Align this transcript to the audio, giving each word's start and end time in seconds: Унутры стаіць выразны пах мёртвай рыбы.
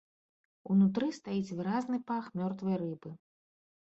Унутры 0.75 1.09
стаіць 1.17 1.55
выразны 1.59 1.99
пах 2.13 2.31
мёртвай 2.41 2.75
рыбы. 2.83 3.13